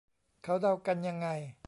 [0.43, 1.27] เขาเดากันยังไง